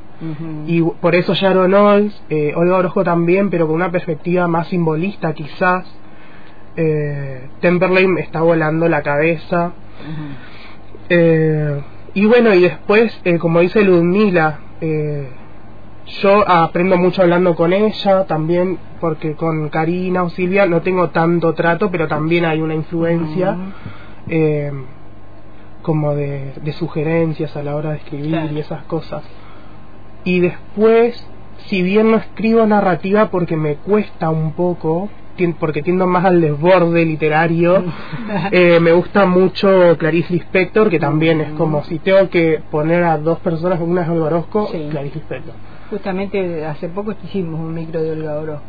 [0.67, 5.33] Y por eso Sharon Olds, eh, Olga Orozco también, pero con una perspectiva más simbolista
[5.33, 5.85] quizás.
[6.77, 9.73] Eh, Temperley me está volando la cabeza.
[11.09, 11.81] Eh,
[12.13, 15.27] y bueno, y después, eh, como dice Ludmila, eh,
[16.05, 21.53] yo aprendo mucho hablando con ella, también porque con Karina o Silvia no tengo tanto
[21.53, 23.55] trato, pero también hay una influencia
[24.27, 24.71] eh,
[25.81, 28.53] como de, de sugerencias a la hora de escribir Claro.
[28.53, 29.23] y esas cosas.
[30.25, 31.25] Y después,
[31.67, 35.09] si bien no escribo narrativa porque me cuesta un poco,
[35.59, 37.83] porque tiendo más al desborde literario,
[38.51, 43.17] eh, me gusta mucho Clarice Lispector, que también es como si tengo que poner a
[43.17, 44.87] dos personas, una es Orozco, Sí.
[44.91, 45.53] Clarice Lispector.
[45.89, 48.63] Justamente hace poco hicimos un micro de Olga Orozco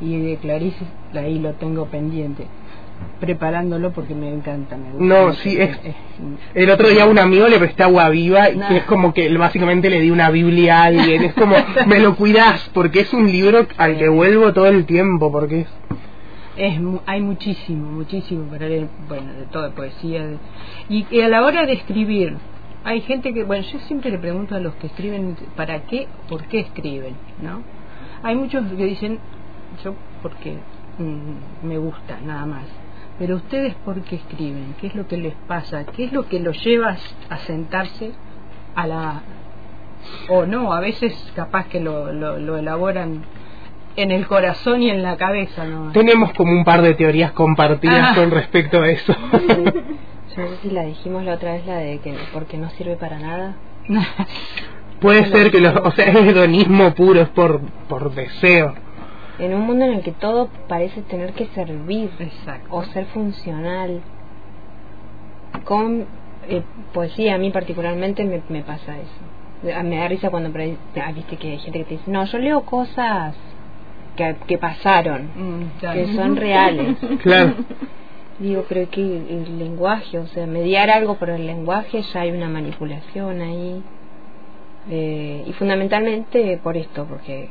[0.00, 2.46] y de Clarice ahí lo tengo pendiente,
[3.20, 4.76] preparándolo porque me encanta.
[4.76, 5.78] Me gusta No, sí, es-
[6.54, 8.76] El otro día un amigo le presté agua viva y Nah.
[8.76, 11.24] es como que básicamente le di una Biblia a alguien.
[11.24, 11.54] Es como,
[11.86, 15.60] me lo cuidás, porque es un libro al que vuelvo todo el tiempo, porque
[16.56, 16.78] es...
[17.06, 20.26] hay muchísimo, muchísimo para leer, bueno, de toda poesía.
[20.26, 20.38] de-
[20.88, 22.36] y, y a la hora de escribir,
[22.84, 26.44] hay gente que, bueno, yo siempre le pregunto a los que escriben para qué, por
[26.44, 27.62] qué escriben, ¿no?
[28.22, 29.18] Hay muchos que dicen,
[29.84, 30.56] yo porque
[30.98, 32.64] mm, me gusta, nada más.
[33.18, 34.74] Pero ustedes, ¿por qué escriben?
[34.80, 35.84] ¿Qué es lo que les pasa?
[35.84, 36.96] ¿Qué es lo que los lleva
[37.28, 38.12] a sentarse
[38.74, 39.22] a la...
[40.28, 43.22] o no, a veces capaz que lo, lo, lo elaboran
[43.96, 45.92] en el corazón y en la cabeza, ¿no?
[45.92, 48.14] Tenemos como un par de teorías compartidas Ah.
[48.14, 49.14] con respecto a eso.
[50.36, 52.96] Yo no sé si la dijimos la otra vez, la de que porque no sirve
[52.96, 53.56] para nada.
[55.00, 58.74] Puede ser que, los, o sea, es hedonismo puro, es por, por deseo.
[59.38, 62.66] En un mundo en el que todo parece tener que servir Exacto.
[62.70, 64.02] o ser funcional.
[65.64, 66.04] Con
[66.48, 66.62] eh,
[66.92, 69.74] poesía, a mí particularmente me, me pasa eso.
[69.78, 72.38] A- Me da risa cuando ah, viste que hay gente que te dice, no, yo
[72.38, 73.34] leo cosas
[74.16, 75.94] que, que pasaron, Mm, claro.
[76.00, 76.96] que son reales.
[77.22, 77.54] Claro.
[78.40, 82.48] Digo, pero que el lenguaje, o sea, mediar algo por el lenguaje ya hay una
[82.48, 83.82] manipulación ahí.
[84.88, 87.50] Eh, y fundamentalmente por esto, porque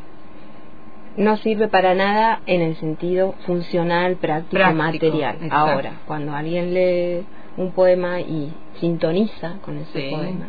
[1.15, 5.35] no sirve para nada en el sentido funcional, práctico, Práctico, material.
[5.35, 5.55] exacto.
[5.55, 7.23] Ahora, cuando alguien lee
[7.57, 10.09] un poema y sintoniza con ese Sí.
[10.09, 10.47] poema,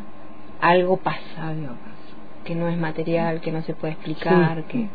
[0.61, 2.45] algo pasa, Algo pasa.
[2.45, 4.89] que no es material, que no se puede explicar, que...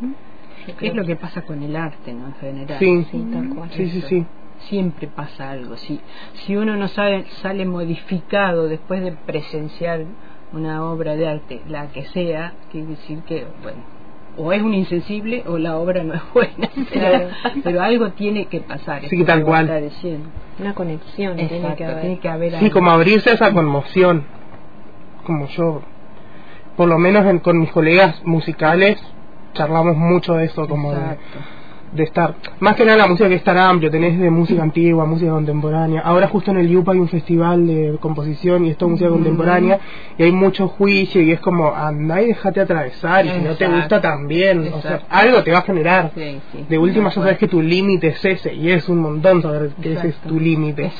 [0.65, 2.27] ¿Qué creo es lo que- pasa con el arte, ¿no?
[2.27, 2.79] En general.
[2.79, 3.69] Sí, Sí, tal cual.
[3.71, 4.07] sí, sí, Eso.
[4.07, 4.25] sí.
[4.69, 5.77] Siempre pasa algo.
[5.77, 5.99] Si,
[6.45, 10.05] si uno no sabe, sale modificado después de presenciar
[10.53, 13.79] una obra de arte, la que sea, quiere decir que, bueno,
[14.37, 16.69] o es un insensible o la obra no es buena.
[16.91, 17.27] Claro.
[17.63, 19.01] Pero algo tiene que pasar.
[19.07, 19.65] Sí, tal cual.
[19.65, 20.29] está diciendo.
[20.59, 22.01] Una conexión tiene que haber.
[22.01, 22.71] tiene que haber Sí, algo.
[22.73, 24.23] como abrirse a esa conmoción.
[25.25, 25.81] Como yo,
[26.77, 29.01] por lo menos en- con mis colegas musicales,
[29.53, 31.17] charlamos mucho de eso, como de.
[31.95, 35.05] De estar, más que nada la música que es tan amplio, tenés de música antigua,
[35.05, 36.01] música contemporánea.
[36.01, 39.79] Ahora justo en el IUPA hay un festival de composición y esto música contemporánea
[40.17, 43.67] y hay mucho juicio y es como, anda y déjate atravesar y si no te
[43.67, 46.11] gusta también, o sea, algo te va a generar.
[46.15, 46.65] Sí, sí.
[46.67, 49.93] De última ya sabes que tu límite es ese y es un montón saber que
[49.93, 50.91] ese es tu límite.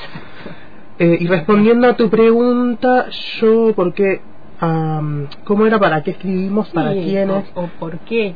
[0.98, 3.08] Eh, y respondiendo a tu pregunta,
[3.40, 4.22] yo, ¿por qué?
[4.62, 5.78] am, ¿Cómo era?
[5.80, 6.70] ¿Para qué escribimos?
[6.70, 7.44] ¿Para Sí, quiénes?
[7.56, 8.34] O, o por qué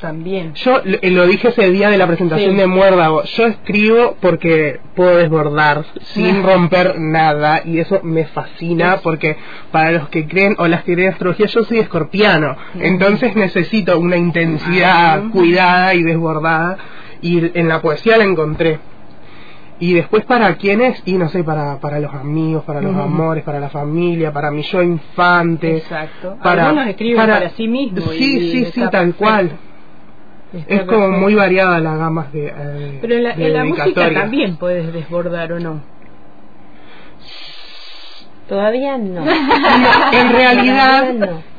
[0.00, 0.54] también.
[0.54, 2.56] Yo lo, eh, lo dije ese día de la presentación Sí.
[2.56, 3.22] de Muérdago.
[3.24, 9.36] Yo escribo porque puedo desbordar sin romper nada y eso me fascina porque
[9.72, 12.56] para los que creen o las que creen astrología, yo soy escorpiano.
[12.78, 16.78] Entonces necesito una intensidad cuidada y desbordada
[17.22, 18.78] y en la poesía la encontré.
[19.78, 23.60] Y después para quiénes, y no sé, para, para los amigos, para los amores, para
[23.60, 25.76] la familia, para mi yo infante.
[25.76, 26.38] Exacto.
[26.42, 28.04] Para, Algunos escriben para, sí mismos.
[28.16, 29.18] Sí, y- sí, sí, tal perfecto.
[29.18, 29.50] cual.
[30.52, 32.46] Está Es como muy variada la gama de.
[32.56, 35.80] eh, Pero en la, de en la música también puedes desbordar o no.
[38.48, 39.24] Todavía no.
[40.12, 41.56] en realidad- no.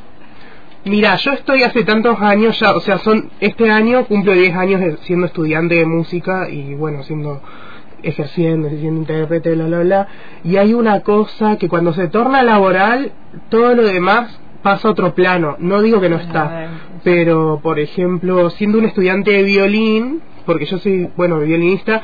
[0.86, 4.80] Mira, yo estoy hace tantos años ya, o sea, son este año cumplo 10 años
[4.80, 7.42] de- siendo estudiante de música y bueno, siendo
[8.04, 10.08] ejerciendo, siendo intérprete, bla, bla, bla.
[10.46, 13.12] Y hay una cosa que cuando se torna laboral,
[13.50, 15.56] todo lo demás pasa a otro plano.
[15.60, 16.68] No digo que no está,
[17.02, 22.02] pero por ejemplo, siendo un estudiante de violín, porque yo soy, bueno, violinista,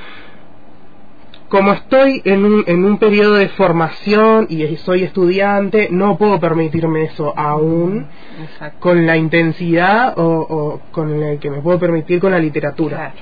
[1.50, 7.04] como estoy en un, en un periodo de formación y soy estudiante, no puedo permitirme
[7.04, 8.08] eso aún
[8.42, 8.80] Exacto.
[8.80, 12.98] con la intensidad o, o con el que me puedo permitir con la literatura.
[12.98, 13.14] Claro.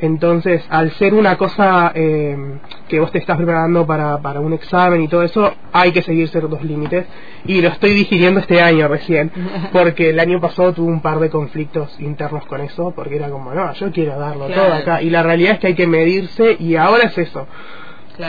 [0.00, 2.36] Entonces, al ser una cosa eh,
[2.88, 6.28] que vos te estás preparando para, para un examen y todo eso, hay que seguir
[6.28, 7.06] ciertos límites.
[7.44, 9.32] Y lo estoy digiriendo este año recién,
[9.72, 13.52] porque el año pasado tuve un par de conflictos internos con eso, porque era como,
[13.52, 15.02] no, yo quiero darlo todo acá.
[15.02, 17.46] Y la realidad es que hay que medirse y ahora es eso.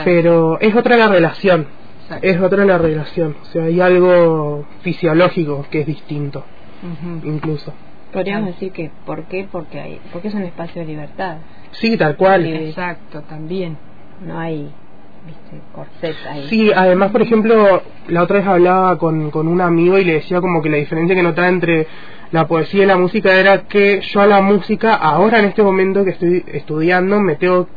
[0.06, 1.68] Pero es otra la relación,
[2.22, 3.36] es otra la relación.
[3.42, 6.44] O sea, hay algo fisiológico que es distinto,
[7.24, 7.74] incluso.
[8.12, 9.48] Podríamos decir que, ¿por qué?
[9.52, 11.38] Porque, hay, porque es un espacio de libertad.
[11.72, 12.46] Sí, tal cual.
[12.46, 13.78] Exacto, también.
[14.26, 14.72] No hay
[15.26, 15.62] ¿viste?
[15.74, 16.48] corset ahí.
[16.50, 20.42] Sí, además, por ejemplo, la otra vez hablaba con, con un amigo y le decía
[20.42, 21.88] como que la diferencia que notaba entre
[22.32, 26.04] la poesía y la música era que yo a la música, ahora en este momento
[26.04, 27.68] que estoy estudiando, me tengo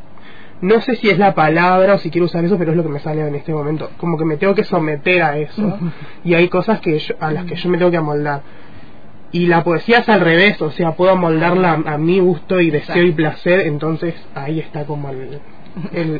[0.62, 2.88] no sé si es la palabra o si quiero usar eso, pero es lo que
[2.88, 3.90] me sale en este momento.
[3.96, 5.76] Como que me tengo que someter a eso.
[6.24, 8.42] y hay cosas que a las que yo me tengo que amoldar.
[9.32, 13.02] Y la poesía es al revés, o sea, puedo moldarla a, mi gusto y deseo
[13.02, 15.40] y placer, entonces ahí está como el,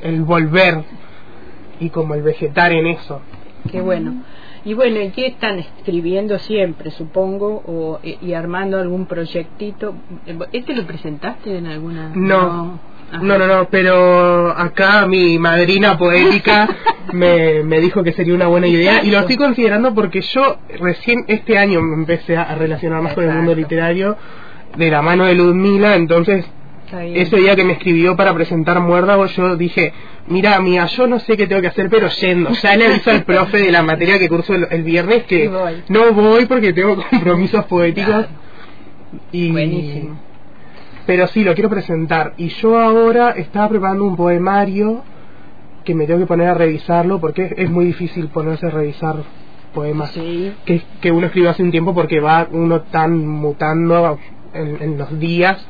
[0.02, 0.82] el, volver
[1.78, 3.20] y como el vegetar en eso.
[3.70, 4.22] Qué bueno.
[4.64, 9.94] Y bueno, ¿y qué están escribiendo siempre, supongo, o, y armando algún proyectito?
[10.52, 12.12] ¿Este lo presentaste en alguna...?
[12.14, 12.52] no.
[12.52, 16.68] No, no, no, pero acá mi madrina poética
[17.12, 21.24] me, me dijo que sería una buena idea y lo estoy considerando porque yo recién
[21.28, 24.16] este año me empecé a relacionar más con el mundo literario
[24.76, 26.46] de la mano de Ludmila, entonces
[27.00, 29.92] ese día que me escribió para presentar Muérdago, yo dije,
[30.26, 32.50] mira, mía, yo no sé qué tengo que hacer, pero yendo.
[32.50, 35.50] Ya le aviso al profe de la materia que curso el, viernes que
[35.88, 38.26] no voy porque tengo compromisos poéticos.
[39.30, 40.31] Y, Buenísimo
[41.06, 42.34] pero sí, lo quiero presentar.
[42.36, 45.02] Y yo ahora estaba preparando un poemario
[45.84, 49.16] que me tengo que poner a revisarlo porque es muy difícil ponerse a revisar
[49.74, 54.18] poemas que, que uno escribe hace un tiempo porque va uno tan mutando
[54.54, 55.66] en, los días.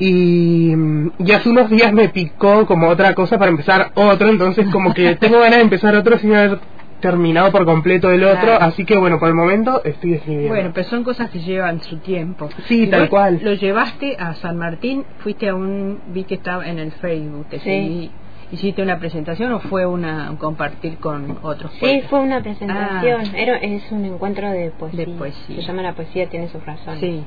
[0.00, 0.72] Y,
[1.18, 5.16] y, hace unos días me picó como otra cosa para empezar otro, entonces como que
[5.20, 6.60] tengo ganas de empezar otro sin haber
[7.00, 10.54] terminado por completo el otro, así que bueno, por el momento estoy escribiendo.
[10.54, 12.48] Bueno, pero son cosas que llevan su tiempo.
[12.66, 13.40] Sí, tal cual.
[13.42, 18.10] Lo llevaste a San Martín, fuiste a un, vi que estaba en el Facebook, sí.
[18.50, 23.20] ¿Hiciste una presentación o fue una un compartir con otros Sí, fue una presentación.
[23.26, 23.36] Ah.
[23.36, 25.04] Era, es un encuentro de poesía.
[25.04, 25.56] de poesía.
[25.56, 26.98] Se llama La Poesía Tiene Sus Razones.
[26.98, 27.24] Sí.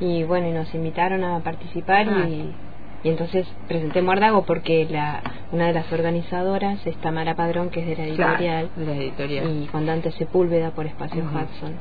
[0.00, 2.28] Y bueno, y nos invitaron a participar ah.
[2.28, 2.52] y
[3.04, 7.86] y entonces presenté Muérdago porque la, una de las organizadoras es Tamara Padrón, que es
[7.86, 8.70] de la editorial.
[8.76, 9.62] la editorial.
[9.62, 11.74] Y con Dante Sepúlveda por Espacio Hudson.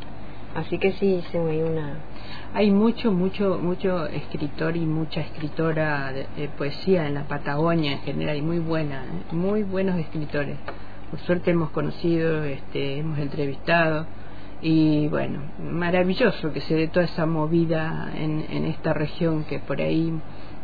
[0.55, 1.99] Así que sí, hice una...
[2.53, 8.35] Hay mucho, mucho, mucho escritor y mucha escritora de, poesía en la Patagonia en general,
[8.35, 9.33] y muy buena, ¿eh?
[9.33, 10.57] muy buenos escritores.
[11.09, 14.05] Por suerte hemos conocido, este, hemos entrevistado,
[14.61, 19.81] y bueno, maravilloso que se dé toda esa movida en, en esta región que por
[19.81, 20.13] ahí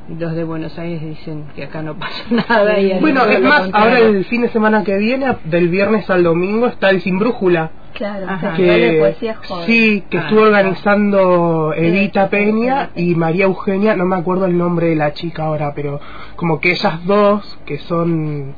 [0.09, 2.79] los de Buenos Aires dicen que acá no pasa nada.
[2.79, 6.67] Y bueno, es más, ahora el fin de semana que viene, del viernes al domingo,
[6.67, 7.71] está el Sin Brújula.
[7.93, 14.15] Claro, que, poesía Sí, que estuvo ah, organizando Evita Peña y María Eugenia, no me
[14.15, 15.99] acuerdo el nombre de la chica ahora, pero
[16.35, 18.53] como que ellas dos, que son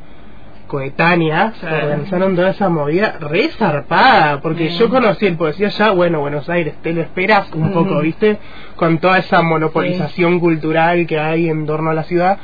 [0.70, 6.48] coetáneas organizaron toda esa movida re zarpada, porque yo conocí el poesía ya, bueno, Buenos
[6.48, 8.38] Aires, te lo esperas un poco, ¿viste?
[8.78, 12.38] Con toda esa monopolización cultural que hay en torno a la ciudad.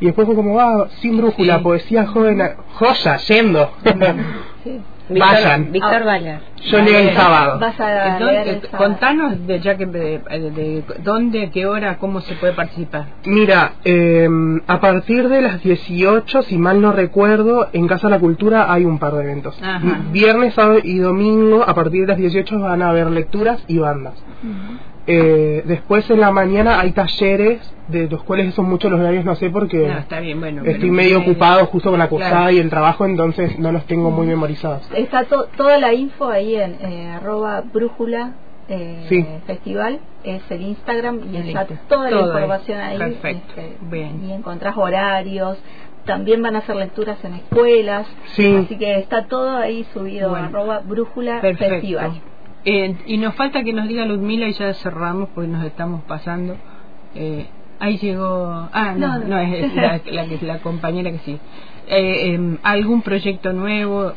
[0.00, 2.42] Y después fue como, va, ah, sin brújula, poesía joven,
[2.74, 3.70] joya, yendo.
[5.10, 5.72] Vayan.
[5.72, 7.58] Víctor ah, Yo leo el sábado.
[7.58, 8.18] Vas a
[8.76, 13.06] Contanos, de, ya que de, dónde, qué hora, cómo se puede participar.
[13.24, 14.28] Mira, eh,
[14.66, 18.84] a partir de las 18, si mal no recuerdo, en Casa de la Cultura hay
[18.84, 19.60] un par de eventos.
[20.12, 24.14] Viernes, sábado y domingo, a partir de las 18 van a haber lecturas y bandas.
[25.06, 29.34] Eh, después en la mañana hay talleres, de los cuales son muchos los horarios, no
[29.34, 29.90] sé, porque
[30.64, 34.26] estoy medio ocupado justo con la cursada y el trabajo, entonces no los tengo muy
[34.26, 34.88] memorizados.
[34.94, 38.34] Está toda la info ahí en eh, arroba brújula
[38.68, 42.98] eh, festival, es el Instagram y está toda la información ahí.
[42.98, 43.60] Perfecto.
[43.60, 45.58] Este, y encontrás horarios,
[46.04, 51.40] también van a hacer lecturas en escuelas, así que está todo ahí subido, arroba brújula
[51.40, 52.20] festival.
[52.64, 56.56] Eh, y nos falta que nos diga Ludmila y ya cerramos porque nos estamos pasando.
[57.14, 57.46] Eh,
[57.78, 58.68] ahí llegó.
[58.72, 60.00] Ah, no, no, es, la,
[60.42, 61.38] la, compañera que sí.
[61.88, 64.12] Eh, em, ¿Algún proyecto nuevo,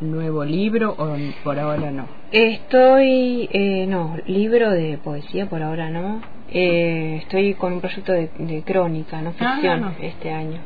[0.00, 2.06] nuevo libro o por ahora no?
[2.32, 6.22] Estoy, eh, no, libro de poesía por ahora no.
[6.50, 10.60] Eh, estoy con un proyecto de, crónica, no ah, ficción, este año.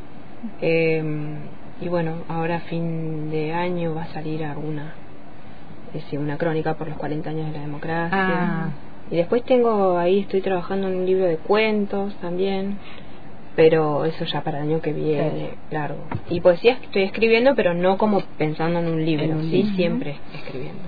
[0.61, 1.39] Em,
[1.81, 4.95] y bueno, ahora fin de año va a salir alguna
[6.19, 8.09] una crónica por los 40 años de la democracia.
[8.13, 8.69] Ah.
[9.11, 12.79] Y después tengo ahí, estoy trabajando en un libro de cuentos también.
[13.57, 15.95] pero eso ya para el año que viene, claro.
[16.29, 20.83] Y poesía estoy escribiendo, pero no como pensando en un libro, sí, siempre escribiendo.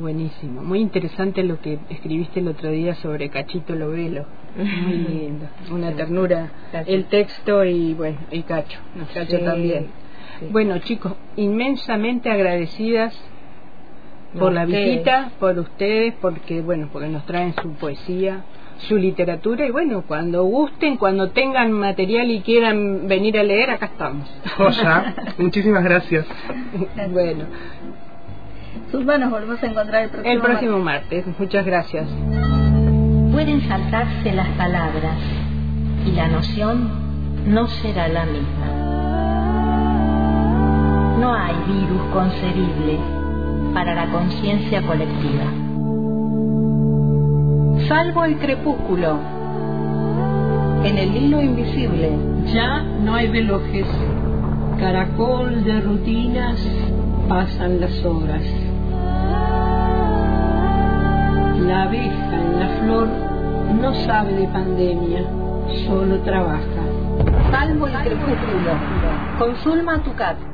[0.00, 4.24] Buenísimo, muy interesante lo que escribiste el otro día sobre Cachito Lovelo,
[4.56, 6.52] muy lindo, una ternura,
[6.86, 8.78] el texto y bueno, y Cacho,
[9.12, 9.88] Cacho también.
[10.52, 13.20] Bueno chicos, inmensamente agradecidas
[14.38, 18.44] por la visita, por ustedes, porque bueno, porque nos traen su poesía,
[18.88, 23.86] su literatura y bueno, cuando gusten, cuando tengan material y quieran venir a leer, acá
[23.86, 24.28] estamos.
[24.56, 26.26] Joya, muchísimas gracias.
[27.10, 27.44] bueno.
[28.90, 31.24] Sus manos volvemos a encontrar el próximo, el próximo martes.
[31.38, 32.08] Muchas gracias.
[33.32, 35.18] Pueden saltarse las palabras
[36.06, 36.88] y la noción
[37.46, 38.66] no será la misma.
[41.18, 43.19] No hay virus concebible
[43.72, 45.44] para la conciencia colectiva.
[47.88, 49.18] Salvo el crepúsculo,
[50.84, 52.12] en el hilo invisible.
[52.52, 53.86] Ya no hay velojes,
[54.78, 56.56] caracol de rutinas,
[57.28, 58.42] pasan las horas.
[61.66, 63.08] La abeja en la flor
[63.80, 65.24] no sabe de pandemia,
[65.86, 66.60] solo trabaja.
[67.50, 68.72] Salvo el crepúsculo,
[69.38, 70.49] con Zulma Tucat.